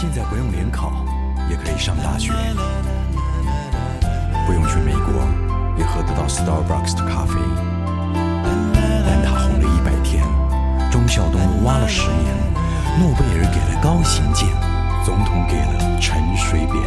[0.00, 0.92] 现在不用联考
[1.50, 2.32] 也可以上大学，
[4.46, 5.26] 不用去美国
[5.76, 7.34] 也喝得到 Starbucks 的咖啡。
[9.04, 10.22] 蛋挞红了一百天，
[10.88, 12.32] 忠孝东路挖了十年，
[13.00, 14.46] 诺贝尔给了高行健，
[15.04, 16.80] 总统给了陈水扁。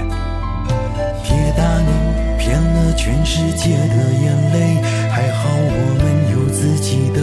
[1.22, 1.92] 铁达尼
[2.40, 4.82] 骗了全世界的眼泪，
[5.12, 7.20] 还好我们有自己的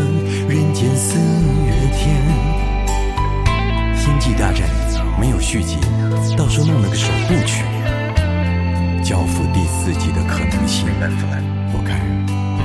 [0.52, 1.18] 人间四
[1.64, 2.20] 月天。
[3.96, 4.68] 星际大战
[5.19, 5.79] 没有续集，
[6.36, 7.64] 到时候弄了个首部曲。
[9.03, 10.86] 交付第四季的可能性，
[11.72, 11.99] 我看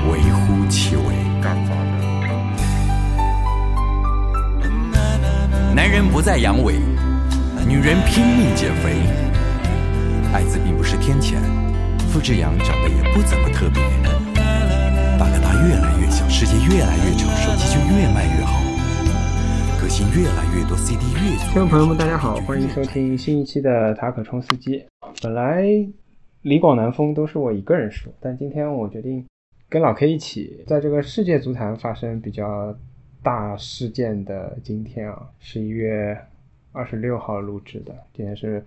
[0.10, 1.24] 微乎其微。
[5.76, 6.80] 男人不再阳痿，
[7.68, 8.94] 女人拼命减肥。
[10.32, 11.36] 艾滋病不是天谴，
[12.12, 13.82] 付志阳长得也不怎么特别。
[15.18, 18.63] 大哥大越来越小，世界越来越丑，手机就越卖越好。
[19.94, 24.84] 革新越来越多，CD 越听众朋友们，大家好，欢迎收听新一期的塔可冲司机。
[25.22, 25.68] 本来
[26.42, 29.24] 李广南风都是我一个人说，但今天我决定
[29.70, 32.76] 跟老 K 一起，在这个世界足坛发生比较
[33.22, 36.18] 大事件的今天啊，十一月
[36.72, 38.66] 二十六号录制的，今天是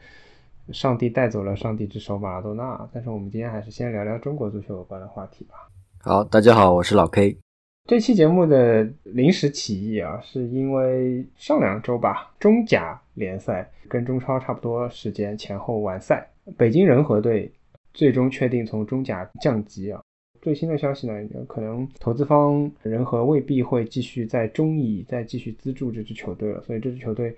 [0.70, 5.54] 上帝带走了上帝之手马拉多纳，但是我们今天还是先聊聊中国足球有关的话题吧。
[5.98, 7.45] 好，大家好，我是老 K。
[7.86, 17.48] 这期节目的临时起意啊，是因为上两周吧，中甲联赛跟中超差不多时间前后完赛，北京人和队
[17.94, 20.02] 最终确定从中甲降级啊。
[20.42, 21.14] 最新的消息呢，
[21.46, 27.32] 可能投资方人和未必会继续在中乙再继续资助这支球队了，所以这支球队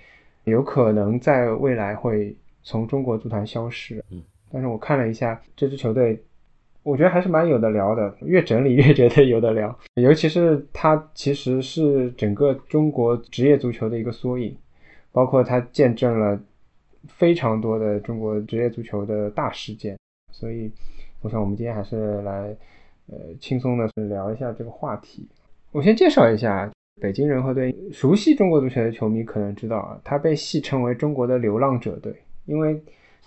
[0.44, 4.02] 有可能在未来会从中国足坛消失。
[4.10, 6.18] 嗯，但是我看了一下这支球队。
[6.82, 9.78] 我觉得还是蛮有的聊的，越整理越觉得有的聊。
[9.96, 14.56] 尤其是它其实是整个中国职业足球的一个缩影，
[15.12, 16.40] 包括它见证了
[17.06, 19.98] 非常多的中国职业足球的大事件。
[20.32, 20.70] 所以，
[21.20, 22.56] 我想我们今天还是来
[23.08, 25.28] 呃轻松的聊一下这个话题。
[25.72, 26.70] 我先介绍一下
[27.00, 32.14] 北京人和队，熟悉中国足球的球迷可能知道啊，它被戏称为中国的流浪者队，
[32.46, 32.80] 因为。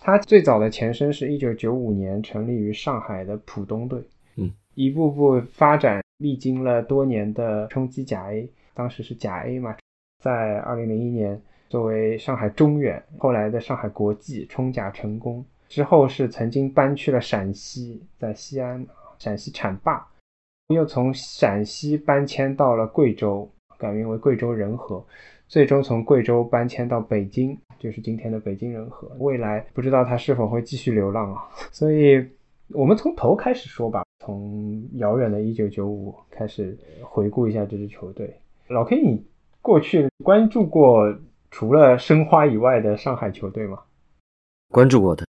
[0.04, 4.02] 它最早的前身是一九九五年成立于上海的浦东队，
[4.36, 9.78] 嗯，一步步发展，历经了多年的冲击甲 A，当时是甲 A 嘛，
[10.24, 11.40] 在二零零一年
[11.70, 18.84] 作为上海中远，后来的上海国际冲甲成功之后，是曾经搬去了陕西，在西安，
[19.20, 20.02] 陕西浐灞，
[20.70, 23.48] 又从陕西搬迁到了贵州，
[23.78, 25.06] 改名为贵州仁和。
[25.48, 29.08] 最终从贵州搬迁到北京，就是今天的北京人和。
[29.18, 31.42] 未来不知道他是否会继续流浪啊？
[31.74, 32.24] 所以，
[32.70, 38.40] 我们从头开始说吧，从遥远的一九九五开始回顾一下这支球队。
[38.68, 39.26] 老 K，你
[39.62, 41.14] 过去关注过
[41.50, 43.80] 除了申花以外的上海球队吗？
[44.70, 45.26] 关注过的，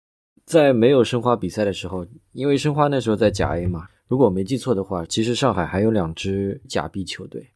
[0.47, 7.47] 在没有申花比赛的时候，因为申花那时候在甲 A 嘛，如果我没记错的话，其实上海还有两支甲 B 球队。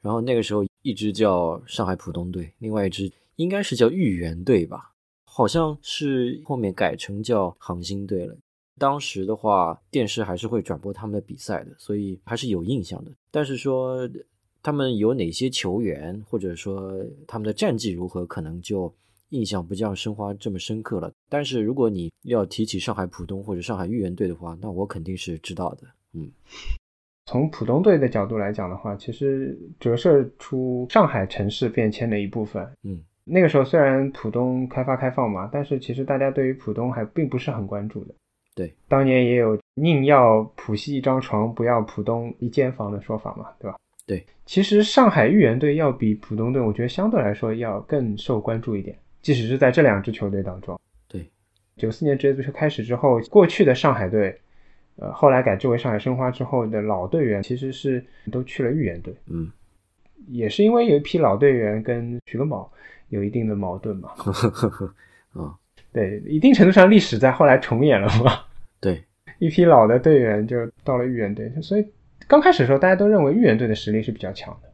[0.00, 4.92] 然后那个时候，一支叫上海浦东队，另外一支应该是叫豫园队吧，
[5.24, 8.36] 好像是后面改成叫杭兴队了。
[8.76, 13.12] 当时的话，电视还是会转播他们的比赛的，所以还是有印象的。
[13.30, 14.08] 但是说
[14.60, 16.92] 他们有哪些球员，或者说
[17.28, 18.92] 他们的战绩如何，可能就
[19.28, 21.12] 印象不像申花这么深刻了。
[21.28, 25.82] 但是如果你要提起上海浦东或者上海豫园队的话，那我肯定是知道的。
[26.12, 26.28] 嗯。
[27.26, 32.66] 从浦东队的角度来讲的话，其实折射出上海城市变迁的一部分。
[32.84, 32.98] 嗯，
[33.28, 38.14] 那个时候虽然浦东开发开放嘛，但是其实大家对于浦东还并不是很关注的。
[38.54, 43.76] 对，当年也有宁要浦西一张床，不要浦东一间房的说法嘛，对吧？
[44.06, 50.80] 对，其实上海豫园队要比浦东队，我觉得相对来说要更受关注一点，即使是在这两支球队当中。
[51.06, 51.28] 对，
[51.76, 54.36] 九四年职业足球开始之后，过去的上海队。
[55.00, 59.14] 呃，后来改制为上海申花之后的老队员，其实是都去了豫园队。
[59.28, 59.48] 嗯，
[60.26, 62.68] 也是因为有一批老队员跟徐根宝
[63.08, 64.10] 有一定的矛盾嘛。
[65.32, 65.54] 啊，
[65.92, 68.32] 对，一定程度上历史在后来重演了嘛。
[68.80, 69.02] 对，
[69.38, 71.86] 一批老的队员就到了豫园队，所以
[72.26, 74.68] 刚开始的时候大家都认为豫园队的实力是比较强的，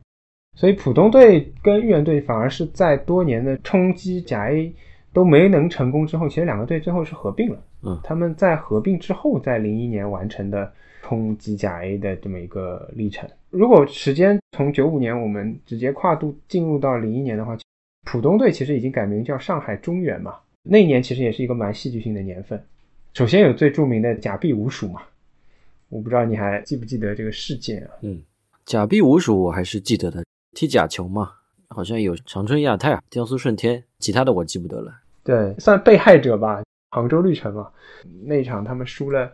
[0.54, 4.74] 所以浦东队跟豫园队反而是在多年的冲击甲 A。
[5.14, 7.62] 都没能成功之后，其实两个队最后是合并了。
[7.84, 10.72] 嗯，他们在合并之后，在零一年完成的
[11.02, 13.30] 冲击甲 A 的这么一个历程。
[13.50, 17.56] 如果时间从九五年我们直接跨度进入到零一年的话，
[18.04, 20.36] 浦东队其实已经改名叫上海中远嘛。
[20.62, 22.62] 那一年其实也是一个蛮戏剧性的年份。
[23.12, 25.02] 首先有最著名的假币五鼠嘛，
[25.88, 27.90] 我不知道你还记不记得这个事件啊？
[28.02, 28.22] 嗯，
[28.64, 31.32] 假币五鼠我还是记得的，踢假球嘛，
[31.68, 34.92] 好像有长春亚泰、江苏舜天，其他的我记不得了。
[35.22, 36.62] 对，算被害者吧。
[36.90, 37.70] 杭州绿城嘛，
[38.24, 39.32] 那一场他们输了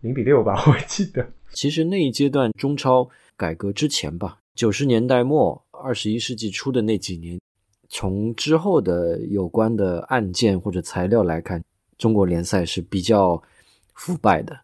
[0.00, 1.26] 零比六吧，我记得。
[1.52, 7.38] 其实那一阶段中超改革之前吧，九十年代末、二十一世纪初的那几年，
[7.88, 11.62] 从之后的有关的案件或者材料来看，
[11.98, 13.40] 中国联赛是比较
[13.94, 14.58] 腐败的。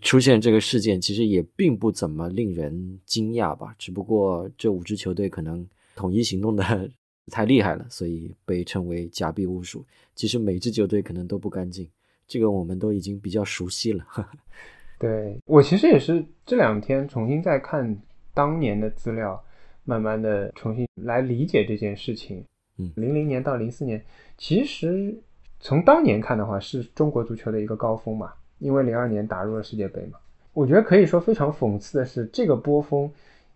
[0.00, 5.66] 出现这个事件其实也并不怎么令人惊讶吧，只不过这五支球队可能
[5.96, 6.88] 统一行动的
[7.32, 9.84] 太厉害了，所以被称为假币巫术。
[10.14, 11.88] 其实每支球队可能都不干净，
[12.28, 14.06] 这个我们都已经比较熟悉了。
[15.00, 18.00] 对我其实也是这两天重新再看
[18.32, 19.42] 当年的资料，
[19.84, 22.44] 慢慢的重新来理解这件事情。
[22.78, 24.02] 嗯，零零年到零四年，
[24.36, 25.14] 其实
[25.60, 28.32] 从当年看的话，是中国足球的一个高峰嘛。
[28.60, 30.18] 因为零二年打入了世界杯嘛，
[30.52, 33.08] 我觉得可以说非常讽刺的是，这个波峰，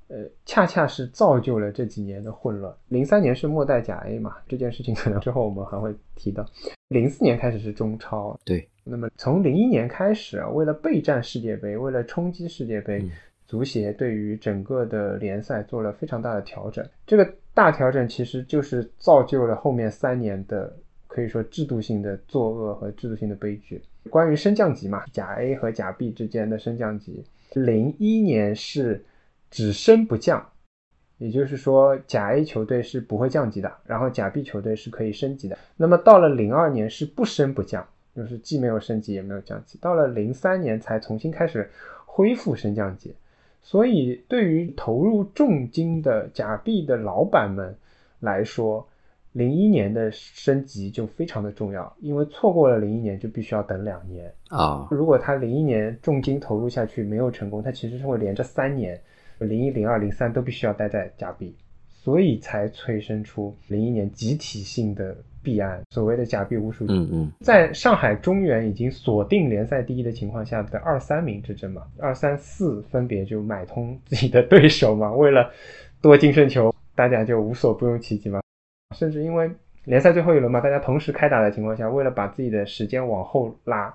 [0.07, 2.73] 呃，恰恰是造就了这几年的混乱。
[2.87, 6.47] 零三年是末代甲 A 嘛，这件事情可能之后我们还会提到。
[6.87, 8.69] 零四年开始是中超，对。
[8.85, 13.05] 那么从零一年开始啊，为了备战世界杯，为了冲击世界杯，
[13.53, 16.83] 足协对于整个的联赛做了非常大的调整。
[17.07, 20.75] 这个大调整其实就是造就了后面三年的
[21.07, 23.83] 可以说制度性的作恶和制度性的悲剧。
[24.09, 27.23] 关于升降级嘛，甲 A 和甲 B 之间的升降级，
[27.53, 29.05] 零一年是
[29.51, 30.43] 只升不降，
[31.19, 35.59] 也就是说甲 A 球队是不会降级的，然后甲 B 球队是可以升级的。
[35.77, 39.79] 那么到了零二年是不升不降，就是既没有升级也没有降级。
[39.79, 41.69] 到了零三年才重新开始
[42.07, 43.15] 恢复升降级，
[43.63, 47.75] 所以对于投入重金的假币的老板们
[48.21, 48.87] 来说。
[49.35, 54.87] 零一年的升级就非常的重要，因为错过了零一年就必须要等两年啊。
[54.91, 59.01] 如果他零一年重金投入下去没有成功，他其实是会连着三年，
[59.39, 61.57] 零一、零二、零三都必须要待在假币，
[61.89, 66.87] 所以才催生出零一年集体性的弊案，所谓的假币无数。
[66.89, 75.51] 嗯嗯，在上海中原已经锁定联赛第一的情况下的二三名之争嘛，二三四分别就买通自己的对手嘛，为了
[76.01, 78.41] 多净胜球，大家就无所不用其极嘛。
[78.97, 79.51] 甚至因为
[79.85, 83.93] 联赛最后一轮嘛，大家同时开打的情况下，为了把自己的时间往后拉，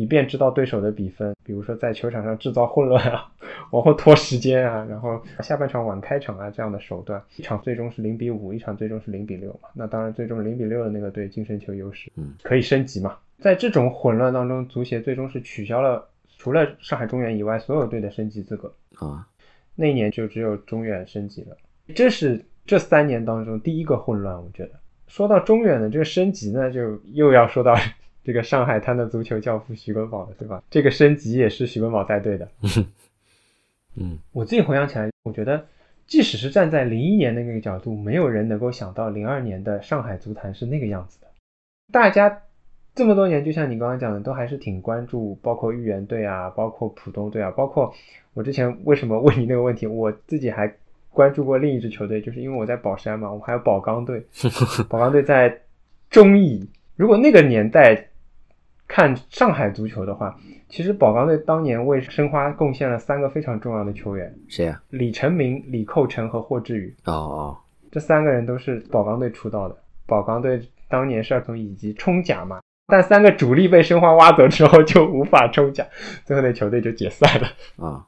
[0.00, 3.30] 以便知道对手的比分，比如说在球场上制造混乱啊，
[3.70, 9.68] 往后拖时间啊，然后下半场晚开场啊这样的手段，一场最终是零比五，一场最终是零比六嘛。
[9.74, 13.16] 那当然，最终零比六的那个队净胜球优势，嗯，可以升级嘛。
[13.38, 16.08] 在这种混乱当中，足协最终是取消了
[16.38, 19.26] 除了上海中远以外所有队的升级资格啊。
[19.74, 21.56] 那一年就只有中远升级了，
[21.94, 22.44] 这是。
[22.66, 24.72] 这三年当中，第一个混乱，我觉得
[25.08, 27.74] 说到中远的这个升级呢，就又要说到
[28.24, 30.62] 这个上海滩的足球教父徐根宝的，对吧？
[30.70, 32.48] 这个升级也是徐根宝带队的。
[33.96, 35.64] 嗯，我自己回想起来，我觉得
[36.06, 41.26] 即使是站在零一年的那个角度，没有人能够想到零二年的上海足坛是那个样子的。
[41.92, 42.42] 大家
[42.94, 47.92] 这么多年，就像你刚刚讲的，都还是挺关注，包括豫园队啊，包括浦东队啊，包括
[48.34, 50.72] 我之前为什么问你那个问题，我自己还。
[51.12, 54.24] 关注过另一支球队，就是因为我在宝山嘛，我们还有宝钢队。
[54.88, 55.60] 宝钢队在
[56.08, 56.64] 中乙。
[56.94, 58.09] 如果那个年代
[58.92, 60.36] 看上海足球的话，
[60.68, 64.34] 其实宝钢队当年为申花贡献了三个非常重要的球员。
[64.48, 64.82] 谁啊？
[64.90, 66.92] 李成明、李寇成和霍志宇。
[67.04, 67.56] 哦哦，
[67.92, 69.76] 这三个人都是宝钢队出道的。
[70.08, 75.86] 宝钢队当年是要从乙级冲甲嘛，但三个主力被申花挖走之后就无法冲甲，
[76.24, 77.46] 最后那球队就解散了。
[77.76, 78.04] 啊。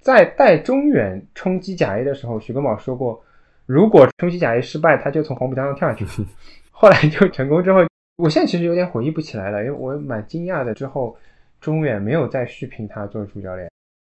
[0.00, 3.22] 在带中远冲击甲 A 的时候，徐根宝说过，
[3.64, 6.04] 如果冲击甲 A 失败，他就从黄浦江上跳下去。
[6.70, 7.80] 后来就成功之后，
[8.20, 10.74] 我现在其实有点回忆不起来了，因为我蛮惊讶的。
[10.74, 11.16] 之后
[11.60, 13.70] 中远没有再续聘他做主教练，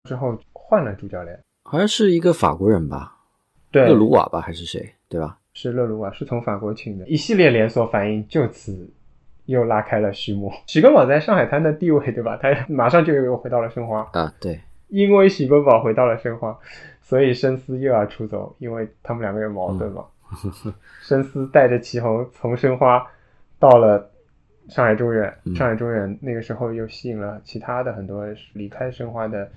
[0.09, 3.17] 之后换了主教练，好像是一个法国人吧？
[3.71, 4.89] 对，勒鲁瓦吧，还是谁？
[5.09, 5.39] 对吧？
[5.55, 7.07] 是勒鲁瓦，是从法国请的。
[7.07, 8.89] 一系列连锁反应就此
[9.47, 10.53] 又拉开了序幕。
[10.67, 12.39] 徐根宝在上海滩的地位，对吧？
[12.41, 14.61] 他马上就又回到了申花啊，对。
[14.89, 16.57] 因为许根宝回到了申花，
[17.01, 20.05] 所以申思又要出走，因为他们两个有矛盾嘛。
[21.03, 23.05] 申思带着祁宏从申花
[23.59, 24.11] 到了
[24.69, 29.49] 上海中远，上海中远那个时候又吸引了其他的很多离开申花的，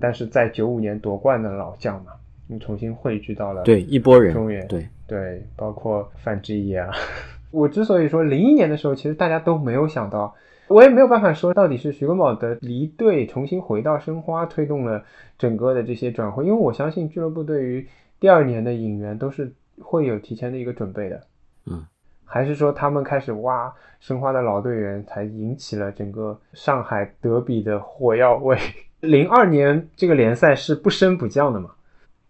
[0.00, 2.12] 但是在九五年夺冠的老将嘛，
[2.48, 6.90] 又重新汇聚到了对一波人中原，对对，包括范志毅啊。
[7.50, 10.34] 我之所以说零一年的时候，其实大家都没有想到。
[10.66, 15.04] 我也没有办法说到底是徐根宝的离队，重新回到申花推动了
[15.36, 17.86] 整个的这些转会，因为我相信俱乐部对于
[18.18, 21.20] 第二年的引援都是会有提前的一个准备的。
[21.66, 21.84] 嗯，
[22.24, 28.58] 还是说他们开始挖申花的老队员，才引起了整个上海德比的火药味。
[29.00, 31.70] 零二年这个联赛是不升不降的嘛？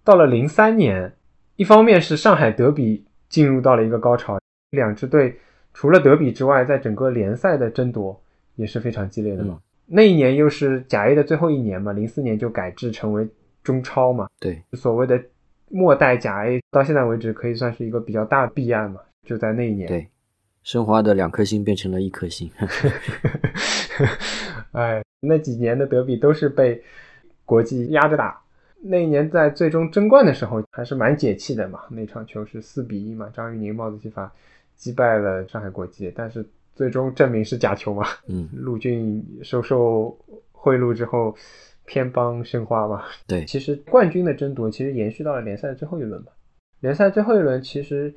[0.03, 1.13] 到了零三年，
[1.57, 4.39] 一方面是上海德比进入到了一个高潮，
[4.71, 5.39] 两支队。
[5.73, 8.21] 除了德比之外，在整个联赛的争夺
[8.55, 9.55] 也是非常激烈的嘛。
[9.55, 13.29] 嗯那一年又是甲 A 的最后一年嘛，零四年就改制成为
[13.63, 15.23] 中超嘛，对，所谓的
[15.69, 19.89] 末代甲 A 到现在为止可以算是一个比较大的弊案嘛，就在那一年。
[19.89, 20.07] 对，
[20.63, 22.51] 申花的两颗星变成了一颗星。
[24.73, 26.83] 哎，那几年的德比都是被
[27.45, 28.41] 国际压着打。
[28.87, 31.81] 那一年在最终争冠的时候，还是蛮解气的嘛。
[31.91, 34.31] 那场球是四比一嘛，张玉宁帽子戏法
[34.75, 38.05] 击败了上海国际，但是最终证明是假球嘛。
[38.27, 40.19] 嗯， 陆俊收受
[40.53, 41.35] 贿赂之后，
[41.87, 43.05] 偏帮申花嘛。
[43.27, 46.29] 对，其实冠军的争夺其实延续到了联赛的最后一轮嘛。
[46.81, 48.11] 联赛最后一轮其实呃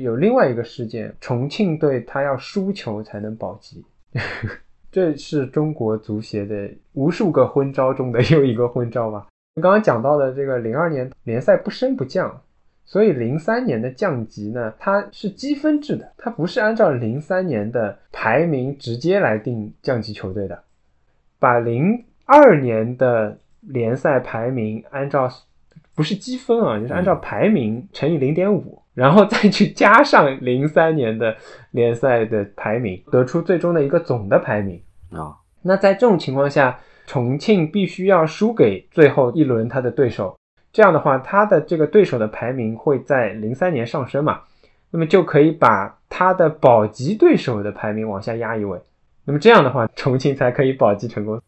[0.00, 3.84] 有另外一个事件，重庆队他要输球才能保级，
[4.92, 9.26] 这是中国足协的无数个昏招中的又一个昏招吧。
[9.60, 12.40] 刚刚讲到的这个零二年联赛不升不降，
[12.84, 20.62] 所以零三年的降级呢，它是积分制的，它不是按照零三年的排名直接来定降级球队的，
[21.38, 25.28] 把零二年的联赛排名按照
[25.94, 31.36] 不是积分啊，就是按照排名乘以零点五，然后再去加上零三年的
[31.70, 34.82] 联赛的排名，得出最终的一个总的排名。
[35.12, 36.76] 啊，那在这种情况下，
[37.06, 40.36] 重庆必须要输给最后一轮他的对手，
[40.72, 44.40] 这样的话，他的这个对手的排名会在零三年上升嘛，
[44.90, 48.80] 那么就可以把他的保级对手的排名往下压一位，
[49.24, 51.40] 那么这样的话，重庆才可以保级成功。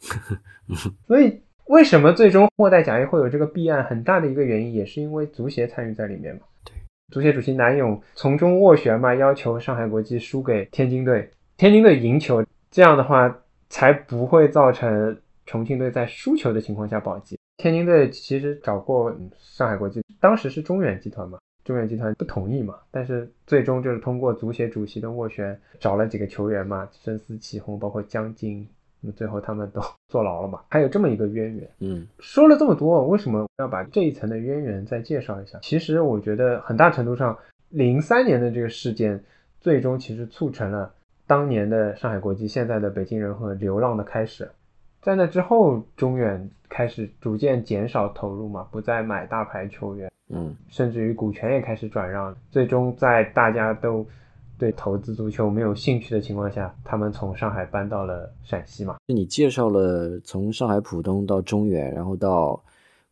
[1.09, 3.83] 所以，为什么最终末代甲 A 会有这个弊案？
[3.83, 6.42] 很大的一个原因也是因为足协参与在里面嘛。
[7.11, 17.38] 足协主席南勇从中斡旋嘛，要求上海国际输给天津队，天津队赢球，这样的话才不会造成重庆队在输球的情况下保级。
[17.57, 28.67] 天津队其实找过上海国际，当时是中远集团嘛，中远集团不同意嘛，但是最终就是通过足协主席的斡旋，找了几个球员嘛，深思齐红，包括江津，
[29.00, 31.69] 那最后他们都 坐牢了嘛，还有这么一个渊源。
[31.80, 35.59] 嗯说了这么多，为什么要把这一层的渊源再介绍一下？
[35.62, 37.37] 其实我觉得很大程度上，
[37.69, 39.23] 零三年的这个事件，
[39.61, 40.92] 最终其实促成了
[41.26, 44.50] 当年的上海国际、现在的北京人和流浪的开始。
[45.00, 52.37] 在那之后，中远开始逐渐减少投入嘛，不再买大牌球员，嗯，甚至于股权也开始转让。
[52.50, 54.07] 最终在大家都
[54.61, 58.99] 对投资足球没有兴趣的情况下，他们从上海搬到了陕西嘛。
[59.07, 62.62] 你介绍了从上海浦东到中原，然后到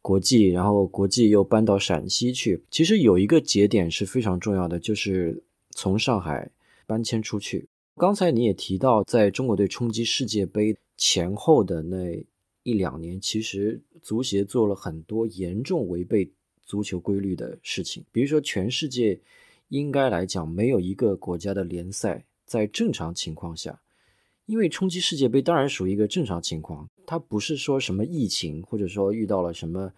[0.02, 2.62] 国际，然后国际又搬到陕西去。
[2.71, 6.50] 其实有一个节点是非常重要的，就是从上海
[6.87, 7.67] 搬迁出去。
[7.97, 12.23] 刚才你也提到，在中国队冲击世界杯前后的那
[12.62, 16.31] 一两年，其实足协做了很多严重违背
[16.62, 19.19] 足球规律的事情，比如说全世界
[19.69, 23.81] 应该来讲，没有一个国家的联赛在正常情况下。
[24.47, 29.93] 因为冲击世界杯当然属于一个正常情况，它不是说什么疫情或者说遇到了什么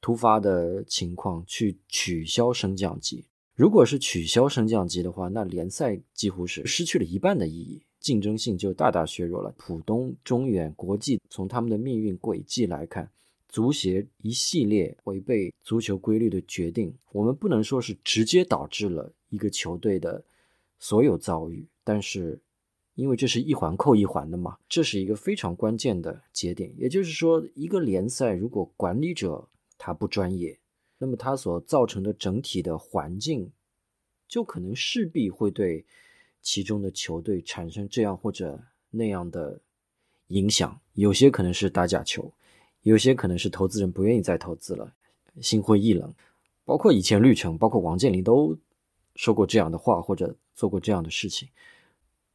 [0.00, 3.24] 突发的情况去取消升降级。
[3.54, 9.54] 如果是取消升降级的话，那联赛几乎是失去了一半的意义，竞争性就大大削弱了。
[9.56, 13.08] 浦东、中远、国际从他们的命运轨迹来看，
[13.52, 20.24] 足协一系列违背足球规律的决定，我们不能说是直接导致了一个球队的
[20.78, 22.40] 所有遭遇，但是
[22.94, 26.74] 因为这是一环扣一环的嘛，这是一个非常关键的节点。
[26.78, 30.58] 也就是说，一个联赛如果管理者他不专业，
[30.96, 33.52] 那么它所造成的整体的环境，
[34.26, 35.84] 就可能势必会对
[36.40, 39.60] 其中的球队产生这样或者那样的
[40.28, 40.80] 影响。
[40.94, 42.32] 有些可能是打假球，
[42.82, 44.92] 有些可能是投资人不愿意再投资了，
[45.40, 46.12] 心灰意冷。
[46.64, 48.56] 包括以前绿城，包括王健林都
[49.16, 51.48] 说过这样的话，或者做过这样的事情。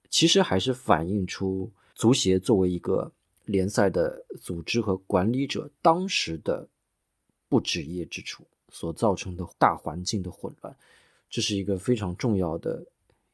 [0.09, 3.11] 其实还是反映出足协作为一个
[3.45, 6.67] 联赛的组织和管理者当时的
[7.49, 10.75] 不职业之处所造成的大环境的混乱，
[11.29, 12.85] 这是一个非常重要的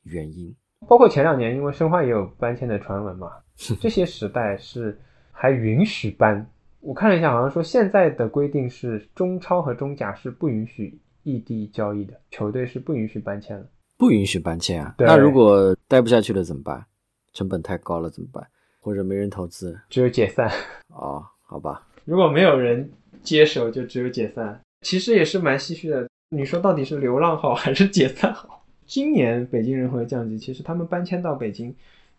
[0.04, 0.54] 原因。
[0.88, 3.32] 包括前两年，因为申花也有搬迁的传闻嘛，
[3.80, 5.00] 这些时代是
[5.32, 6.48] 还允许搬。
[6.84, 13.66] 我看了一下，好像说现在的规定是中超和中甲是不允许异地交易的，球队是不允许搬迁的。
[13.98, 14.94] 不允许搬迁啊！
[14.98, 16.86] 那如果待不下去了怎么办？
[17.32, 18.46] 成本太高了怎么办？
[18.82, 19.80] 或者没人投资？
[19.90, 20.52] 只有解散。
[20.90, 24.60] 哦，好吧，如果没有人接手，就只有解散。
[24.82, 26.06] 其实也是蛮唏嘘的。
[26.30, 28.66] 你说到底是流浪好还是解散好？
[28.86, 31.74] 今年北京人和降级，其实他们搬迁到北京，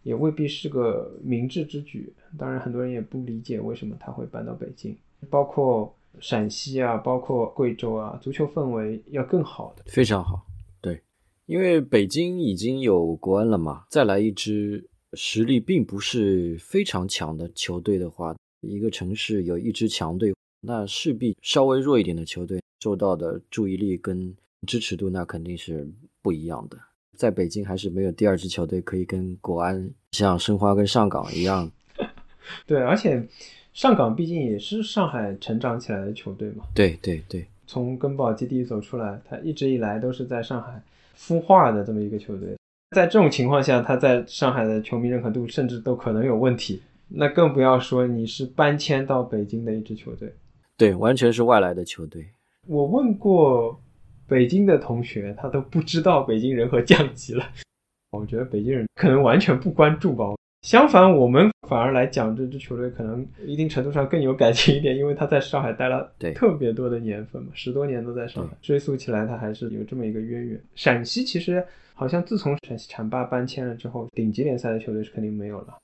[0.04, 2.14] 也未必是个明智之举。
[2.38, 4.96] 当然，很多人也不理解为什么他会搬到北京。
[5.28, 9.82] 包括陕西啊，包括贵州啊，足球氛围要更好的。
[9.86, 10.46] 非常好。
[10.80, 11.02] 对，
[11.46, 24.34] 因为北京已经有国安了嘛，再来一支实力并不是非常强的球队的话，一个城市有一支强队，那势必稍微弱一点的球队受到的注意力跟
[24.66, 26.78] 支持度，那肯定是不一样的。
[27.16, 31.70] 在北京还是没有第二支球队可以跟国安像申花跟上港一样。
[32.66, 33.26] 对，而且
[33.72, 36.64] 上港毕竟也是上海成长起来的球队嘛。
[36.74, 40.82] 对对对，从根宝基地走出来，他一直以来都是在上海。
[41.16, 42.58] 孵化的这么一个球队，
[42.90, 46.82] 在这种情况下，他在上海的球迷认可度甚至都可能有问题。
[47.06, 50.34] 那更不要说你是搬迁到北京的一支球队，
[50.76, 52.26] 对，完全是外来的球队。
[52.66, 53.80] 我问过
[54.26, 57.44] 北京的同学，他都不知道北京人和降级了。
[58.12, 60.24] 我觉得北京人可能完全不关注吧。
[60.62, 68.56] 相反，我们反而来讲这支球队，可能一定程度上更有感情一点，因为他在上海待了特别多的年份嘛，十多年都在上海。
[68.62, 70.58] 追溯起来，他还是有这么一个渊源。
[70.74, 71.62] 陕西其实
[71.92, 75.76] 好像自从陕西浐灞搬迁了之后，顶级联赛的球队是肯定没有了。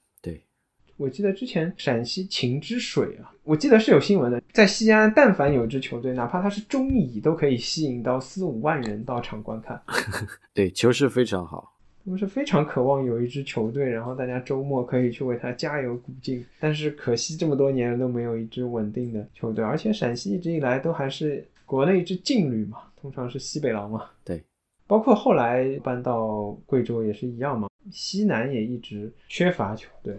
[1.00, 9.80] 对，我记得之前陕西秦之水啊，我记得是有新闻的，在西安，但凡有支球队，哪怕他是中乙，都可以吸引到四五万人到场观看。
[10.52, 11.74] 对，球势非常好。
[12.04, 16.44] 他们是非常渴望有一支球队，然后大家周末可以去为他加油鼓劲。
[16.58, 24.06] 但是可惜这么多年都没有一支稳定的球队，而且陕西一直以来都还是国内一支劲旅嘛，通常是西北狼嘛。
[24.24, 24.42] 对，
[24.86, 27.68] 包括后来搬到贵州也是一样嘛。
[27.90, 30.18] 西南也一直缺乏球队。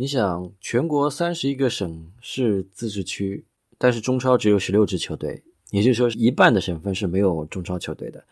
[0.00, 3.44] 你想，全国三十一个省市自治区，
[3.76, 8.24] 但是中超只有十六支球队，也就是说一半的省份是没有中超球队的，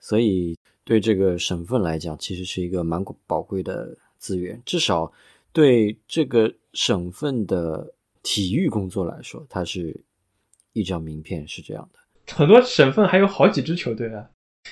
[0.00, 0.58] 所以。
[0.88, 4.62] 对这个省份来讲，其实是一个蛮宝贵的资源。
[4.64, 5.12] 至少
[5.52, 10.00] 对这个省份的体育工作来说，它是
[10.74, 11.98] 一张名片，是这样的。
[12.32, 14.30] 很多省份还有好几支球队啊，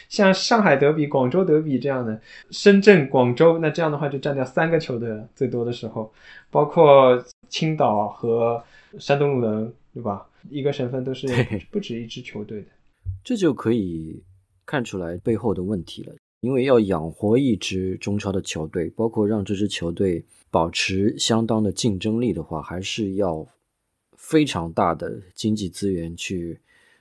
[0.09, 2.21] 像上海德比、广州德比这样的，
[2.51, 6.13] 深圳、广州，那这样的话就占掉三个球队了，最多的时候，
[6.51, 8.63] 包括青岛和
[8.99, 10.27] 山东鲁能，对吧？
[10.51, 11.27] 一个省份都是
[11.71, 12.67] 不止一支球队的，
[13.23, 14.23] 这就可以。
[14.67, 23.47] 看出来背后的问题了，因为要养活一支中超的球队，包括让这支球队保持相当的竞争力的话，还是要
[24.17, 26.59] 非常大的经济资源去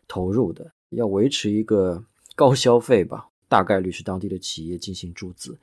[0.10, 0.69] 投入的。
[0.89, 2.03] 要维持一个
[2.36, 5.58] 高消费吧，大概率是当地的企业进行注资，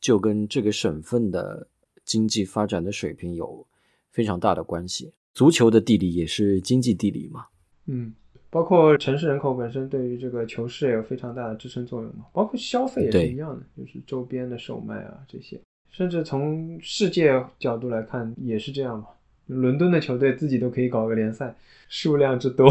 [0.00, 1.66] 就跟这个省份的
[2.04, 3.66] 经济发展的水平有
[4.10, 5.12] 非常大的关系。
[5.32, 7.46] 足球的地理也是经济地理嘛，
[7.86, 8.14] 嗯。
[8.48, 15.60] 包括城市人口本身对于这个球市也有非常大的支撑作用嘛，包括消费也是一样的，就是周边的售卖啊这些，
[15.90, 19.06] 甚至从世界角度来看也是这样嘛。
[19.46, 21.54] 伦敦的球队自己都可以搞个联赛，
[21.88, 22.70] 数量之多，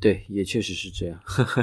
[0.00, 1.20] 对，也确实是这样。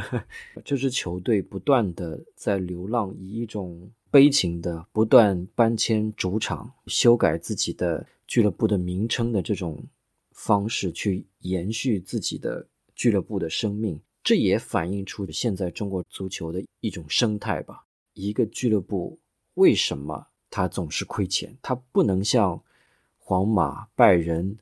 [0.63, 9.83] 这支球队不断的在流浪，以一种悲情的不断搬迁主场、修改自己的俱乐部的名称的这种
[10.31, 12.67] 方式去延续自己的。
[12.99, 17.85] 俱乐部的生命，这也反映出现在中国足球的一种生态吧。
[18.15, 19.19] 一个俱乐部
[19.53, 21.55] 为什么它总是亏钱？
[21.61, 22.59] 它不能像
[23.19, 24.57] 皇马、拜仁、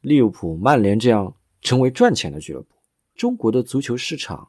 [0.00, 2.75] 利物浦、曼联这样成为赚钱的俱乐部。
[3.16, 4.46] 中国的足球市场，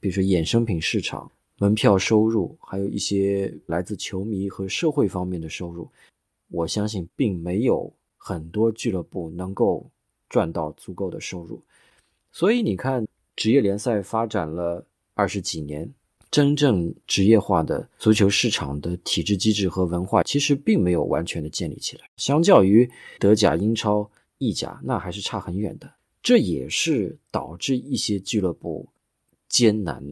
[0.00, 5.88] 比如说衍生品市场、门票收入，还有一些来自球迷和社会方面的收入，
[6.48, 9.88] 我相信并没有很多俱乐部能够
[10.28, 11.62] 赚到足够的收入。
[12.32, 15.88] 所以你看，职业联赛发展了二十几年，
[16.28, 22.10] 真正职业化的足球市场的体制机制和文化，其实并没有完全的建立起来。
[22.16, 25.88] 相较于德甲、英超、意甲，那还是差很远的。
[26.28, 28.86] 这也是导致一些俱乐部
[29.48, 30.04] 艰难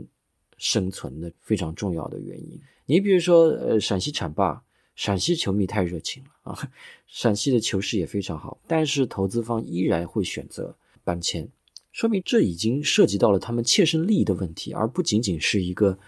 [0.56, 2.58] 生存的非常重要的原因。
[2.86, 4.58] 你比如说，呃，陕西浐灞，
[4.94, 6.72] 陕西球迷太热情了啊，
[7.06, 10.74] 陕西的球市也非常好，但是投资方依然会选择
[11.04, 11.46] 搬迁。
[11.92, 15.98] 说明这已经涉及到了他们切身利益的问题，而不仅仅是一个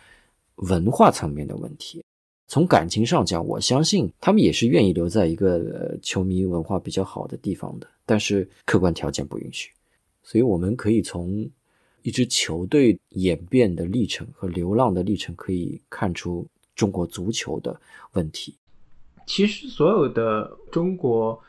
[0.54, 2.02] 文化层面的问题。
[2.46, 9.70] 从感情上讲，我相信他们也是愿意留在一个呃球迷文化比较好的地方的，但是客观条件不允许。
[10.28, 11.48] 所以，我们可以从
[12.02, 17.80] 一支球队演变的历程和流浪的历程，可以看出中国足球的
[18.12, 18.54] 问题。
[19.26, 21.42] 其实，所有的中国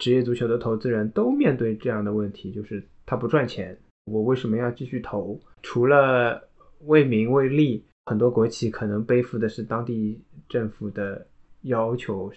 [0.00, 2.82] 职业足球的投资人都面对这样的问题，就是。
[3.10, 5.40] 他不赚钱，我为什么要继续投？
[5.62, 6.46] 除了
[6.80, 11.26] 为名为利，很多国企可能背负的是当地政府的
[11.62, 12.30] 要求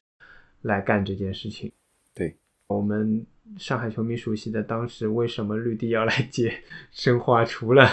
[0.62, 1.70] 来干这件事情。
[2.14, 2.34] 对
[2.68, 3.26] 我们
[3.58, 6.54] 上海球迷熟悉的，当时为什么绿地要来接
[6.92, 7.44] 申花？
[7.44, 7.90] 除了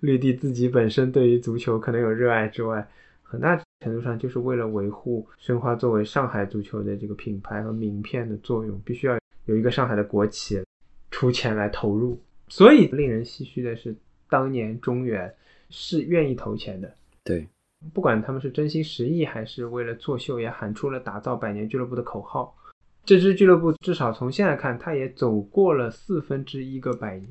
[0.00, 2.88] 绿地自己本身对于足球可能有热爱之外，
[3.22, 10.62] 很大程度上就是为了维护申花作为上海足球的这个品牌和名片的作用，必须要有一个上海的国企
[11.10, 12.18] 出钱来投入。
[12.48, 13.94] 所以令人唏嘘的是，
[14.28, 15.34] 当年中原
[15.70, 16.94] 是愿意投钱的。
[17.24, 17.46] 对，
[17.92, 22.54] 不管他们是真心实意还是为了作秀，也喊出了打造百年俱乐部的口号。
[23.04, 27.28] 这支俱乐部至少从现在看，它也走过了四分之一个百年，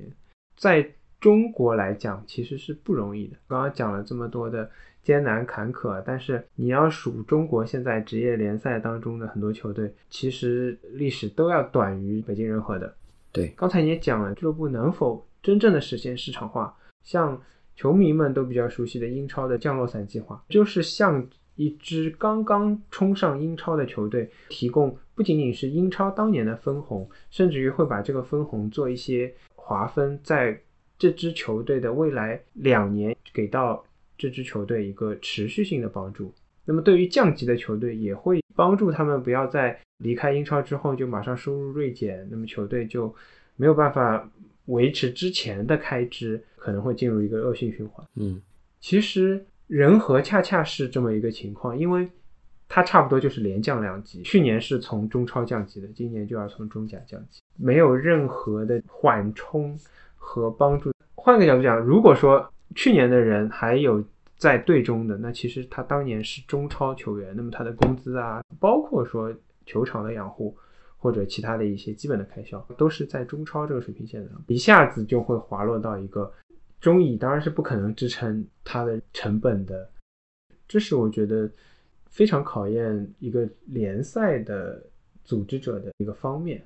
[0.58, 0.86] 在
[1.20, 3.38] 中国来讲其实是不容易的。
[3.48, 4.70] 刚刚讲了这么多的
[5.04, 12.94] 艰难坎坷，但是你要数中国现在职业联赛当中的很多球队，其实历史都要短于北京人和的。
[13.32, 17.42] 对，刚才你也讲了，俱乐部能否真正的实现市场化，像
[17.76, 30.60] 球迷们都比较熟悉的英超的降落伞计划，就是向一支刚刚冲上英超的球队提供不仅仅是英超当年的分红，甚至于会把这个分红做一些划分，在
[30.98, 33.86] 这支球队的未来两年给到
[34.18, 36.34] 这支球队一个持续性的帮助。
[36.66, 43.14] 那么对于降级的球队，也会帮助他们不要在离开英超之后就马上收入锐减，那么球队就
[43.56, 44.28] 没有办法
[44.66, 48.04] 维持之前的开支，可能会进入一个恶性循环。
[48.16, 48.42] 嗯，
[48.80, 52.10] 其实人和恰恰是这么一个情况，因为
[52.74, 59.78] 它差不多就是连降两级，去年是从中超降级的，今年就要从中甲降级，没有任何的缓冲
[60.16, 60.90] 和帮助。
[61.14, 64.02] 换个角度讲，如果说去年的人还有
[64.38, 70.56] 在队中的，那其实他当年是中超球员，那么他的工资啊，包括说球场的养护
[70.96, 76.32] 或者其他的一些基本的开销，都是在中超这个水平线上，一下子就会滑落到一个
[76.80, 79.90] 中乙，当然是不可能支撑它的成本的。
[80.70, 81.52] 这是我觉得
[82.12, 84.86] 非常考验一个联赛的
[85.26, 86.64] 组织者的一个方面。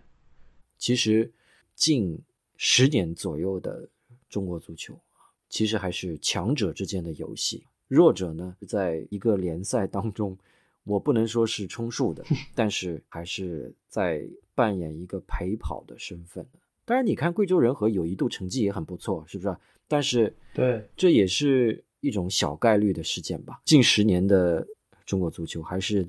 [0.77, 1.31] 其实
[1.73, 2.19] 近
[2.58, 3.88] 十年左右的
[4.29, 4.99] 中国足球。
[5.47, 10.38] 其实还是强者之间的游戏，弱者呢，在一个联赛当中，
[10.84, 16.45] 我不能说是充数的， 但是还是在扮演一个陪跑的身份。
[16.84, 19.55] 当然，你看贵州人和有一度成绩也很不错，是不是？
[19.88, 23.62] 但是，对，这也是一种小概率的事件吧。
[23.63, 24.67] 近十年的
[25.06, 26.08] 中国足球还是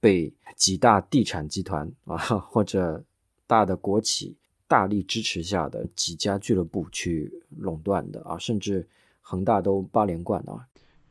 [0.00, 2.16] 被几大地产集团啊，
[2.48, 3.04] 或者
[3.46, 4.36] 大的国企。
[4.68, 8.84] 大力支持下的几家俱乐部去垄断的啊，甚至
[9.20, 10.66] 恒大都八连冠啊。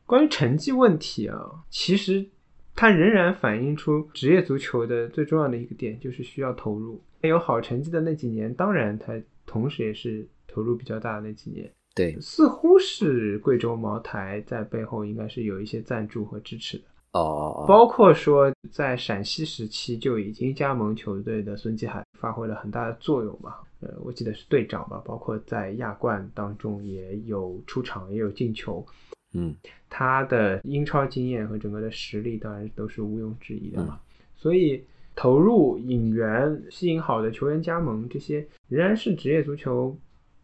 [0.06, 2.28] 关于成绩问题啊，其实
[2.76, 7.02] 它仍然反映出职业足球的最重要的一个点，就是需要投入。
[7.21, 9.13] 有好成绩的那几年，当然它
[9.45, 11.71] 同时也是投入比较大的那几年。
[11.95, 16.84] 对，似乎是贵州茅台在背后应该是有一些赞助和支持的。
[17.15, 23.63] 哦，包括说在陕西时期就已经加盟球队的孙继海发挥了很大的作用吧？
[23.80, 28.86] 呃，我记得是队长吧，包括在亚冠当中也有出场，也有进球。
[29.32, 29.56] 嗯，
[29.89, 33.97] 他的英超经验和整个的实力当然都是毋庸置疑的嘛。
[34.36, 34.84] 所以
[35.15, 39.97] 投入引援、吸引好的球员加盟，这些仍然是职业足球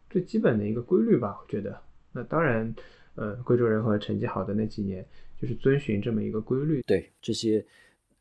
[0.09, 1.37] 最基本的一个规律吧？
[1.41, 1.77] 我觉得。
[2.13, 2.73] 那当然，
[3.15, 5.05] 呃，贵州人和成绩好的那几年。
[5.41, 7.65] 就是遵循这么一个规律，对这些，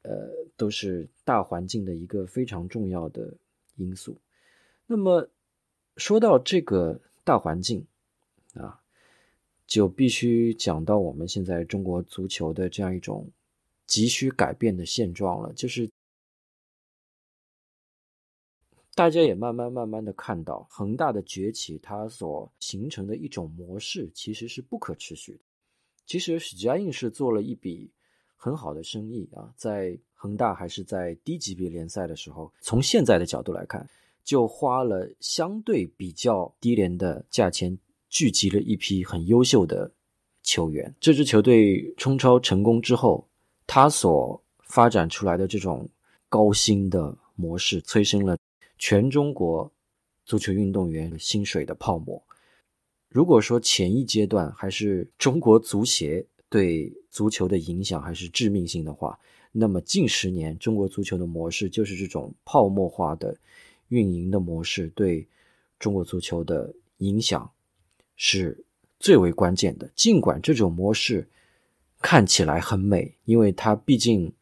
[0.01, 3.37] 呃，都是大环境的一个非常重要的
[3.77, 4.17] 因素。
[4.87, 5.29] 那么
[5.99, 7.87] 说到这个大环境
[8.55, 8.81] 啊，
[9.67, 13.31] 就必须讲到我们现在中国足球的这样一种
[13.87, 15.53] 急需改变的现状了。
[15.53, 15.91] 就是
[18.95, 25.41] 大家也慢慢慢慢的看到，恒大的崛起，它所形成的一种模式，其实是不可持续的。
[26.11, 27.89] 其实许家印是做了一笔
[28.35, 33.89] 很好的生意啊，在恒大还是在低级别联赛的时候，从现在的角度来看，
[34.25, 39.89] 就花了相对比较低廉的价钱，聚集了一批很优秀的
[40.43, 40.93] 球员。
[40.99, 43.25] 这支球队冲超成功之后，
[43.65, 45.89] 他所发展出来的这种
[46.29, 48.37] 高薪的模式，催生了
[48.79, 49.73] 全中国
[50.25, 52.21] 足球运动员薪水的泡沫。
[53.11, 59.19] 如果说前一阶段还是中国足协对足球的影响还是致命性的话，
[59.51, 63.37] 那么近十年中国足球的模式就是这种泡沫化的
[63.89, 65.27] 运营的模式，对
[65.81, 67.51] 中国足球的影响
[68.15, 68.57] 是
[69.01, 69.91] 最为关键的。
[69.97, 71.29] 尽管这种模式
[72.01, 74.33] 看起来很美，因为它毕竟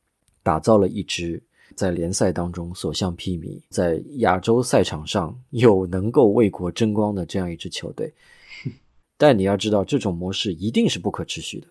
[0.42, 1.42] 打造了一支
[1.74, 8.12] 在联赛当中所向披靡，在亚洲赛场上有能够为国争光的这样一支球队。
[9.18, 11.66] 但你要知道，这种模式一定是不可持续的，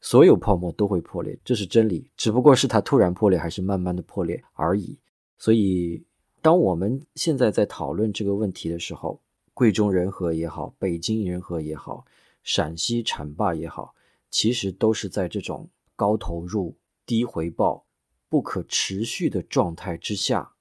[0.00, 2.08] 所有泡沫都会破裂，这是真理。
[2.16, 4.96] 只不过是它突然破裂，还是慢慢的破裂而已。
[5.36, 6.02] 所以，
[6.40, 9.20] 当我们现在在讨论这个问题的时候，
[9.52, 12.04] 贵州人和也好，北京人和也好，
[12.44, 13.92] 陕西浐灞也好，
[14.30, 17.84] 其实都是在这种高投入、低回报、
[18.28, 20.52] 不可持续的状态之下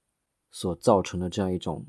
[0.50, 1.86] 所造成的这样一种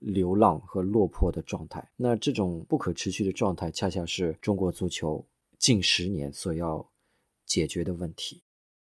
[0.00, 1.88] 流浪和落魄的状态。
[1.96, 5.24] 那这种不可持续的状态，恰恰是中国足球
[5.58, 6.84] 近十年所要
[7.46, 8.42] 解决的问题。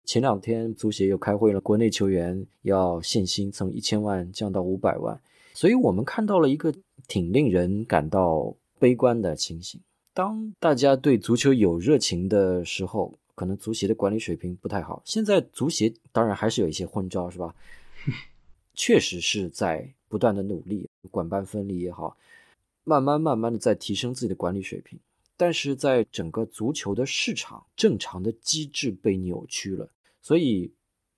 [0.05, 5.21] 前两天足协又开会了，国内球员要限薪，从一千万降到五百万。
[5.53, 6.73] 所以我们看到了一个
[7.07, 9.79] 挺令人感到悲观的情形。
[10.13, 15.01] 当大家对足球有热情的时候，可能足协的管理水平不太好。
[15.05, 17.55] 现在足协当然还是有一些昏招，是吧？
[18.73, 22.17] 确实是在不断的努力，管班分离也好，
[22.83, 24.99] 慢慢慢慢的在提升自己的管理水平。
[25.35, 29.89] 但是在整个足球的市场，正常的机制被扭曲了，
[30.21, 30.71] 所以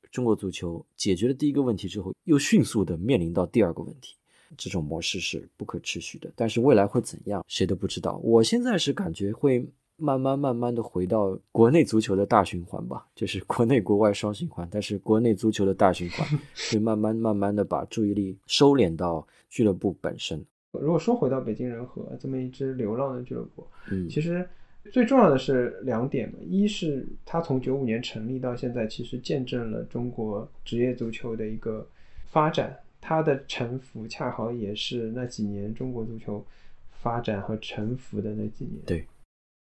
[0.10, 4.16] 中国足球解决了第一个问题之后，又迅速的面临到第二个问题。
[4.58, 8.18] 这种模式是不可持续的，但是未来会怎样，谁都不知道。
[8.24, 16.28] 我现在是感觉会慢慢慢慢的回到国内足球的大循环吧，就是国内国外双循环，但是国内足球的大循环
[16.72, 20.44] 会慢慢慢慢的把注意力收敛到俱乐部本身。
[20.72, 24.46] 如果说回到北京人和这么一支流浪的俱乐部，嗯，其实
[24.92, 31.88] 最重要的是两点嘛，一是它从九五年成立到现在，其实见证了中国职业足球的一个
[32.26, 32.78] 发展。
[33.00, 36.44] 它的沉浮恰好也是那几年中国足球
[36.90, 38.82] 发展和沉浮的那几年。
[38.86, 39.06] 对。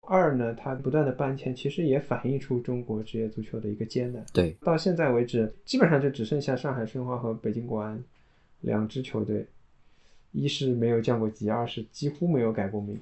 [0.06, 4.24] 二呢，它不断的搬迁，其实也反映出中国职业足球的一个艰难。
[4.32, 4.56] 对。
[4.60, 8.02] 到现在为止，基本上就只剩下上海申花和北京国安
[8.60, 9.46] 两支球队，
[10.32, 12.98] 一是没有降过级，二是几乎没有改过名，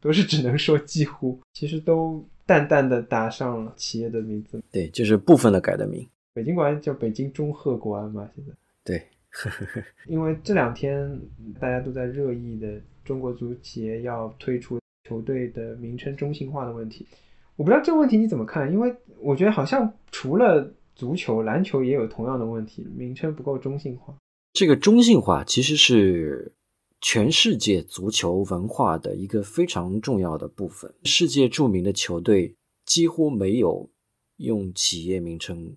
[0.00, 4.62] 都是只能说几乎，其实都淡淡的打上了企业的名字。
[4.70, 6.06] 对，就是部分的改的名。
[6.32, 8.52] 北京国安叫北京中赫国安嘛，现在。
[8.84, 9.02] 对。
[10.08, 11.20] 因为这两天
[11.60, 17.06] 大家都在热议的中国足协要推出球队的名称中性化的问题，
[17.54, 18.72] 我不知道这个问题你怎么看？
[18.72, 24.16] 因为我觉得好像除了足球，篮球也有同样的问题，名称不够中性化。
[24.52, 26.52] 这个中性化其实是
[27.00, 30.92] 全世界足球文化的一个非常重要的部分。
[31.04, 33.90] 世界著名的球队几乎没有
[34.38, 35.76] 用企业名称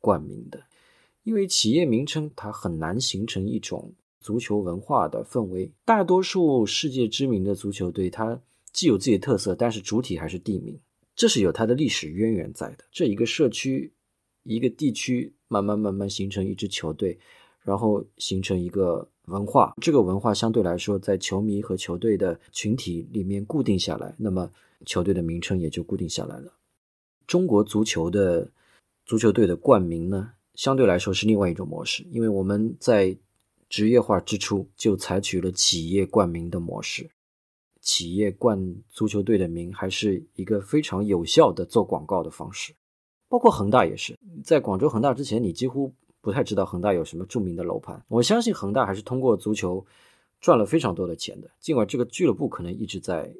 [0.00, 0.62] 冠名的。
[1.24, 5.70] 因为企业名称它很难形成一种足球文化的氛围。
[5.84, 8.40] 大多数世界知名的足球队，它
[8.72, 10.78] 既有自己的特色，但是主体还是地名，
[11.14, 12.84] 这是有它的历史渊源在的。
[12.90, 13.92] 这一个社区、
[14.44, 17.18] 一个地区慢慢慢慢形成一支球队，
[17.62, 19.74] 然后形成一个文化。
[19.80, 24.50] 这个文化相对来说，在球迷和球队的群体里面固定下来，那么
[24.86, 26.52] 球队的名称也就固定下来了。
[27.26, 28.50] 中国足球的
[29.04, 30.32] 足球队的冠名呢？
[30.54, 33.16] 相对来说是另外一种模式，因为我们在
[33.70, 37.08] 职业化之初就采取了企业冠名的模式，
[37.82, 42.72] 企业冠足球队的名还是一个非常有效的做广告的方式。
[43.28, 45.92] 包括恒大也是，在广州恒大之前，你几乎
[46.22, 48.02] 不太知道恒大有什么著名的楼盘。
[48.08, 49.84] 我相信恒大还是通过足球
[50.40, 53.34] 赚了非常多的钱的，尽管这个俱乐部可能一直在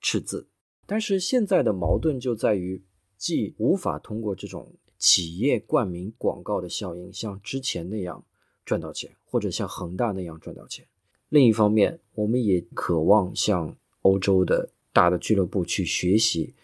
[0.00, 0.46] 赤字，
[0.84, 2.82] 但是现在的矛盾就在于，
[3.16, 4.70] 既无法通过这种。
[4.96, 8.24] 企业冠名广告的效应像之前那样
[8.64, 10.86] 赚到钱，或者像恒大那样赚到钱。
[11.28, 16.54] 另一方面，我们也渴望像欧洲的大的俱乐部去学习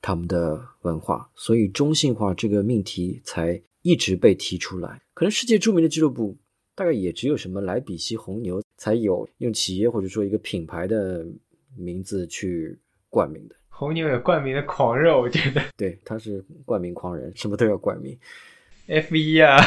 [0.00, 5.00] 他们的文化，所以中性化这个命题才一直被提出来。
[5.14, 6.36] 可能世界著名的俱乐部
[6.74, 11.26] 大概也只有什么莱比锡红牛才有用企业或者说一个品牌的
[11.76, 12.78] 名字去
[13.10, 13.54] 冠名的。
[13.68, 18.16] 红牛有冠名的狂热，我觉得，对，他是冠名狂人，什么都要冠名。
[18.86, 19.58] F 一啊，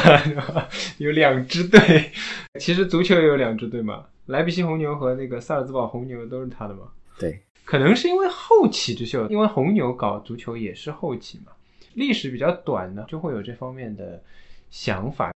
[0.98, 2.12] 有两支队，
[2.60, 6.92] 其实足球也有两支队嘛，莱比锡红牛和那个萨尔兹堡红牛都是他的嘛。
[7.18, 11.52] 对，可能是因为后起之秀，因为红牛搞足球也是后起嘛，
[11.94, 14.22] 历史比较短呢，就会有这方面的
[14.70, 15.32] 想法。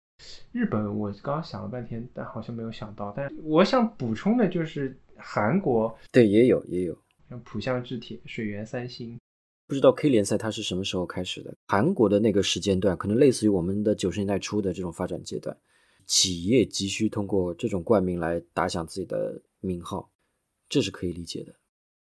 [0.53, 3.13] 日本，我刚刚想了半天，但好像没有想到。
[3.17, 6.97] 但我想补充的就是韩国，对，也有，也有。
[7.29, 9.19] 像浦项制铁、水源三星，
[9.67, 11.55] 不知道 K 联赛它是什么时候开始的？
[11.69, 15.57] 韩国的那个时间段，可能类似于我们的九十年代初的这种发展阶段。
[16.07, 20.11] 企业急需通过这种冠名来打响自己的名号，
[20.69, 21.55] 这是可以理解的。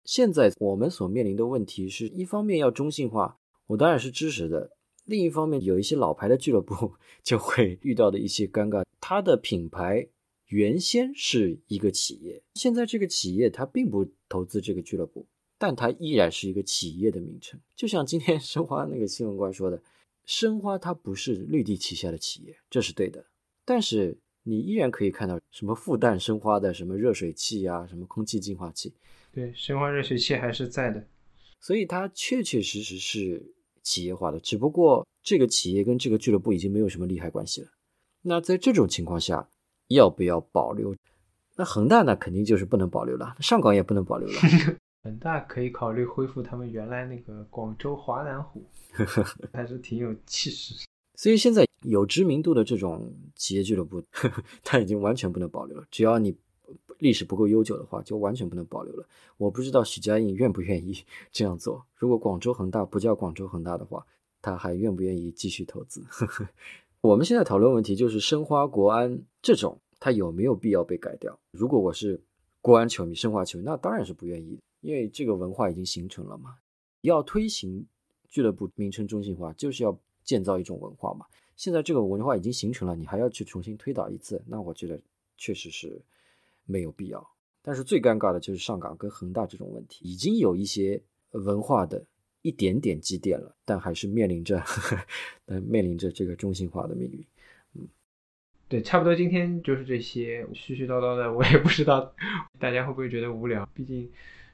[0.06, 3.38] 现在我们所面临的问题是一方面要中性化，
[3.68, 4.70] 我当然是支持的；
[5.04, 10.08] 另一方面，有一些老牌的俱乐部 就会遇到的一些尴尬，它的品牌。
[10.50, 15.26] 原先是一个企业，现在这个企业它并不投资这个俱乐部，
[15.58, 17.60] 但它依然是一个企业的名称。
[17.76, 19.82] 就像今天 申花那个新闻官说的，
[20.24, 23.26] 申花它不是绿地旗下的企业，这是对的。
[23.65, 28.94] 但是你依然可以看到什么复旦申花的什么热水器啊，什么空气净化器，
[29.36, 31.06] 对，申花热水器还是在的。
[31.60, 37.67] 所以它确确实实是企业化的，只不过这个企业跟这个俱乐部已经没有什么利害关系了。
[38.21, 39.50] 那在这种情况下，
[39.89, 40.95] 要不要保留？
[41.58, 44.36] 那恒大呢，肯定就是不能保留了，上港也不能保留了。
[45.04, 48.63] 恒大可以考虑恢复他们原来那个广州华南虎，
[49.52, 50.86] 还是挺有气势。
[51.15, 54.02] 所以现在有知名度的这种企业俱乐部，
[54.63, 55.86] 它已经完全不能保留了。
[55.91, 56.36] 只要你
[57.00, 59.08] 历史不够悠久的话，就完全不能保留了。
[59.38, 61.86] 我不知道许家印愿不愿意 这样做。
[61.96, 64.06] 如果广州恒大不叫广州恒大的话，
[64.42, 66.04] 他还愿不愿意继续投资？
[67.02, 71.38] 我们现在讨论问题就是申花、国安这种，它有没有必要被改掉？
[71.52, 72.22] 如果我是
[72.62, 76.56] 国安球迷、申花球迷，那当然是不愿意，因为这个文化已经形成了嘛。
[77.02, 77.86] 要推行
[78.28, 79.98] 俱乐部名称中心化，就是要。
[80.26, 81.24] 建造一种文化嘛，
[81.56, 85.00] 现在这个文化已经形成了，你还要去重新推导一次，那我觉得
[85.38, 86.02] 确实是
[86.65, 87.25] 没有必要。
[87.62, 91.01] 但是最尴尬的就是上港跟恒大这种问题，已经有一些
[91.32, 92.06] 文化的
[92.41, 94.62] 一点点积淀了，但还是面临着，
[95.45, 97.25] 但，面临着这个中心化的命运。
[97.73, 97.88] 嗯，
[98.67, 102.13] 对，差不多今天就是这些絮絮叨叨的，我也不知道
[102.60, 103.67] 大家会不会觉得无聊。
[103.73, 104.12] 毕竟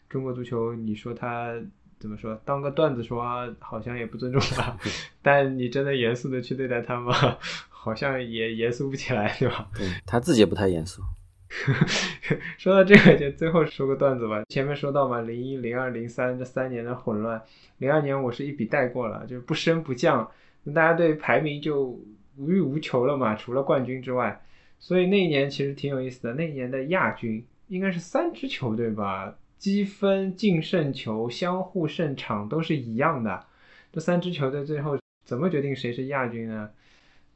[0.08, 1.62] 中国足球，你说它。
[2.00, 2.36] 怎么说？
[2.44, 3.24] 当个段子说，
[3.60, 4.76] 好像也不尊重他。
[5.22, 7.14] 但你真的严肃的去对待他吗？
[7.70, 9.70] 好像也严肃不起来，对吧？
[9.78, 11.04] 对他自己也不太严肃。
[12.58, 14.44] 说到这个，就最后说个段子吧。
[14.48, 17.42] 前面说到嘛，零一、零二、零三这三年的混乱，
[17.78, 20.32] 零二年我是一笔带过了，就是不升不降，
[20.64, 22.00] 那大家对排名就
[22.38, 24.42] 无欲无求了嘛，除了冠军之外。
[24.80, 26.34] 所以那一年其实挺有意思的。
[26.34, 29.36] 那一年的亚军应该是三支球队吧？
[29.58, 33.46] 积分、净胜球、相互胜场都是一样的。
[33.92, 36.70] 这三支球队最后怎么决定谁是亚军呢？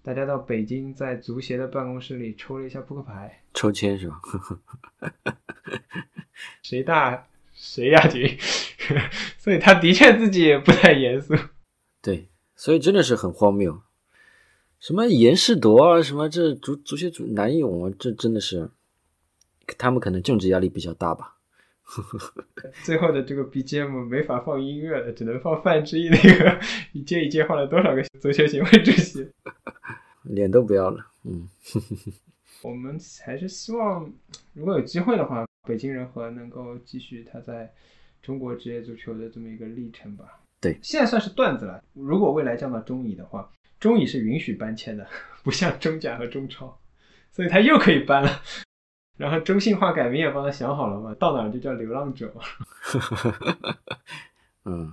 [0.05, 4.21] 大家到北京在足协的办公室里抽了一下扑克牌，抽签是吧？
[6.61, 8.37] 谁大谁亚军。
[9.39, 11.33] 所以他的确自己也不太严肃。
[12.03, 13.81] 对，所以真的是很荒谬。
[14.79, 18.69] 什么严世铎啊，什么这足足协主南勇啊，这真的是
[19.79, 21.34] 他们可能政治压力比较大吧。
[22.83, 26.59] 最后的这个 BGM 没法放音乐了，只能放范志毅那个
[26.93, 29.29] 一届一届换了多少个足球协会主席，
[30.23, 31.05] 脸都不要了。
[31.23, 31.47] 嗯，
[32.63, 34.11] 我们还是希望，
[34.53, 37.71] 如果有机会的话，北京人和能够继续他在
[38.21, 40.41] 中国职业足球的这么一个历程吧。
[40.59, 41.83] 对，现在算是段子了。
[41.93, 45.07] 如果未来降到中乙的话，中乙是允许搬迁的，
[45.43, 46.79] 不像中甲和中超，
[47.31, 48.41] 所以他又可以搬了。
[49.17, 52.33] 然后中性化改名也帮他想好了嘛，到哪儿就叫流浪者。
[54.65, 54.91] 嗯，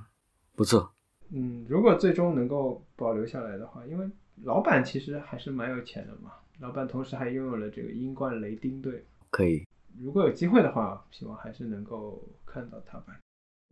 [0.55, 0.93] 不错。
[1.31, 4.07] 嗯，如果最终能够保留下来的话，因为
[4.45, 9.05] 老板其实还是蛮有钱的嘛，老板同时还拥有了这个英冠雷丁队。
[9.31, 9.67] 可以。
[9.99, 13.19] 如果有机会的话，希望还是能够看到他吧。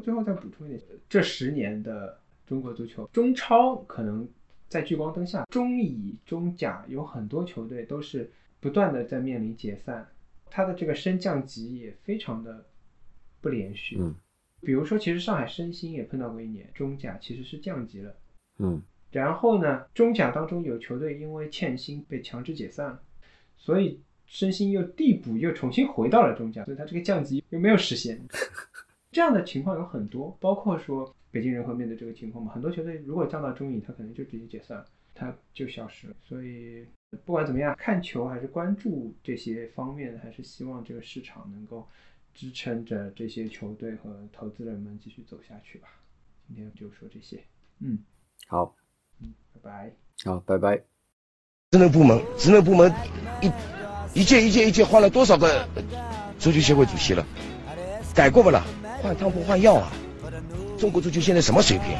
[0.02, 4.26] 最后再补充一点，这十年的中国足球，中超可能
[4.68, 10.08] 在聚光灯下，中乙、中甲有很多球队都是不断的在面临解散。
[10.50, 12.66] 它的这个升降级也非常的
[13.40, 14.14] 不连续，嗯，
[14.60, 18.14] 比如说，其实上海申鑫也碰到过一年中甲其实是降级了，
[18.58, 23.02] 嗯，然后呢，中甲当中有球队因为欠薪被强制解散了，
[23.56, 28.20] 所以申鑫又递补又重新回到了中甲，所以它这个降级又没有实现，
[29.12, 34.84] 这样的情况有很多，包括说北京人和面对这个情况嘛，很多球队如果降到中乙，他可能就直接解散，
[35.14, 36.84] 他就消失了，所以。
[37.26, 41.88] 不管怎么样，看球还是关注这些方面，还是希望这个市场能够
[42.32, 45.88] 支撑着这些球队和投资人们继续走下去吧。
[46.46, 47.42] 今天就说这些，
[47.80, 47.98] 嗯，
[48.46, 48.76] 好，
[49.20, 49.92] 嗯，拜拜，
[50.24, 50.76] 好，拜拜。
[51.72, 52.92] 职能部门，职能部门
[53.42, 55.68] 一一届一届一届换了多少个
[56.38, 57.26] 足球协会主席了？
[58.14, 58.64] 改过不了，
[59.02, 59.92] 换汤不换药啊！
[60.78, 61.96] 中国足球现在什么水平？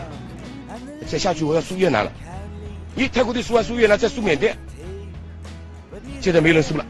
[1.08, 2.12] 再下去我要输越南了。
[2.96, 4.56] 咦泰国队输完输越南，再输缅甸。
[6.20, 6.85] 现在没人输了。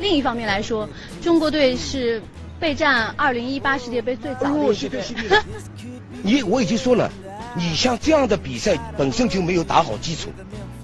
[0.00, 0.88] 另一方面来说，
[1.22, 2.22] 中国队是
[2.58, 5.02] 备战2018世界杯最早的一队。
[6.22, 7.10] 你我已经说了，
[7.56, 10.30] 你像这样的比赛本身就没有打好基础，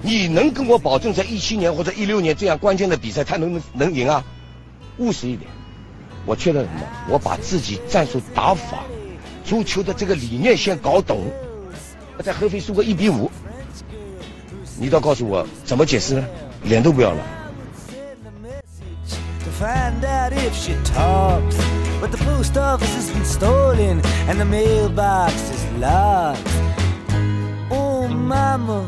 [0.03, 4.25] 你能跟我保证在一七年或者一六年这样关键的比赛他能能赢啊？
[4.99, 5.51] 务实一点，
[6.27, 6.81] 我缺的什么？
[7.09, 8.85] 我把自己战术打法、
[9.45, 11.23] 足球的这个理念先搞懂。
[12.23, 13.31] 在合肥输个一比五，
[14.79, 16.25] 你倒告诉我怎么解释呢？
[16.64, 17.38] 脸都不要了。
[19.58, 21.58] find out if she talks.
[22.00, 26.48] But the post office has been stolen and the mailbox is locked.
[27.72, 28.88] Oh, mama,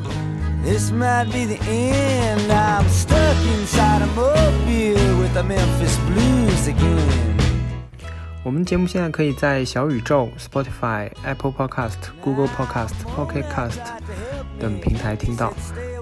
[0.63, 2.51] this might be the end.
[2.51, 7.39] I'm stuck inside a mobile with the Memphis blues again.
[8.43, 13.81] 我们节目现在可以在小宇宙、Spotify、Apple Podcast、Google Podcast、Pocket Cast
[14.58, 15.52] 等平台听到。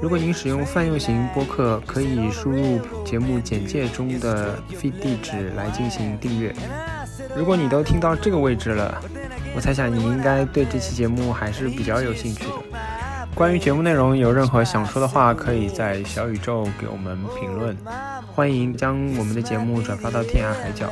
[0.00, 6.54] 如果您使用泛用型播客，可以输入节目简介中的 feed 地址来进行订阅。
[7.36, 9.00] 如果你都听到这个位置了，
[9.54, 12.50] 我猜想你应该对这期节目还是比较有兴趣的。
[13.34, 17.76] 关于节目内容有任何想说的话，可以在小宇宙给我们评论。
[18.34, 20.90] 欢迎将我们的节目转发到天涯海角，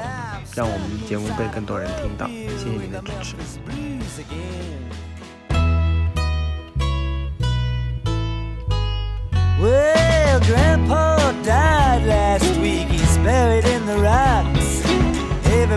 [0.54, 2.26] 让我们的节目被更多人听到。
[2.26, 4.79] 谢谢您的支持。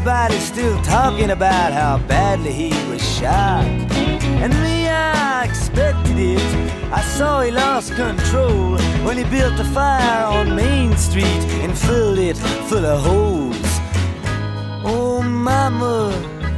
[0.06, 3.64] Everybody's still talking about how badly he was shot.
[4.44, 6.92] And me, I expected it.
[6.92, 12.20] I saw he lost control when he built a fire on Main Street and filled
[12.20, 12.36] it
[12.68, 13.56] full of holes.
[14.84, 16.12] Oh, mama,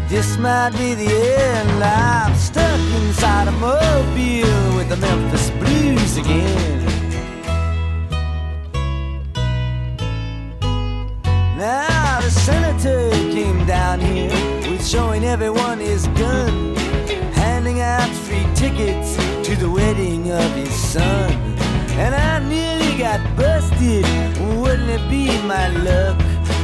[0.09, 1.83] this might be the end.
[1.83, 6.84] I'm stuck inside a mobile with the Memphis Blues again.
[12.35, 14.29] Senator came down here
[14.69, 16.75] with showing everyone his gun,
[17.33, 19.15] handing out free tickets
[19.47, 21.31] to the wedding of his son.
[21.97, 24.05] And I nearly got busted.
[24.59, 26.17] Wouldn't it be my luck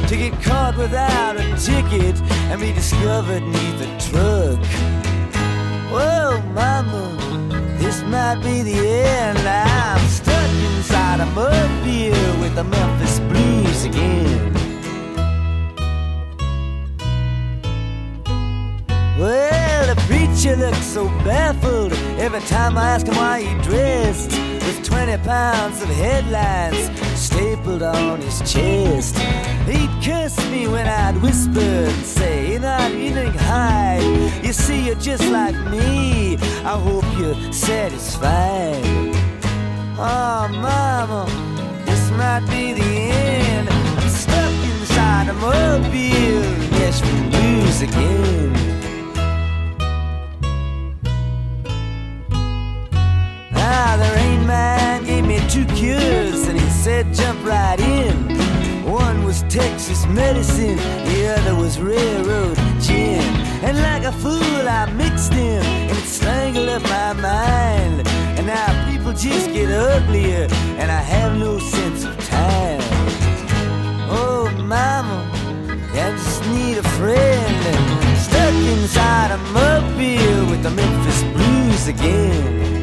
[0.08, 2.20] to get caught without a ticket
[2.50, 4.60] and be discovered neath a truck?
[5.90, 7.16] Whoa, mama,
[7.78, 9.38] this might be the end.
[9.38, 14.61] I'm stuck inside a mobile with the Memphis Blues again.
[19.22, 24.82] Well, the preacher looks so baffled every time I ask him why he dressed with
[24.82, 29.16] 20 pounds of headlines stapled on his chest.
[29.68, 34.00] He'd curse me when I'd whisper and say, You're not eating high.
[34.42, 36.36] You see, you're just like me.
[36.64, 38.82] I hope you're satisfied.
[39.98, 41.26] Oh, mama,
[41.86, 43.68] this might be the end.
[43.70, 46.42] I'm stuck inside a mobile,
[46.72, 48.71] Nashville blues again.
[53.64, 58.16] Ah, the rain man gave me two cures and he said jump right in.
[58.84, 63.22] One was Texas medicine, the other was railroad gin.
[63.62, 68.08] And like a fool, I mixed them and it strangled up my mind.
[68.36, 70.48] And now people just get uglier
[70.80, 72.80] and I have no sense of time.
[74.10, 75.30] Oh, mama,
[75.94, 77.62] I just need a friend.
[78.18, 82.81] Stuck inside a mobile with the Memphis blues again.